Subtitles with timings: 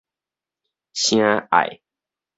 [0.95, 1.83] 唌愛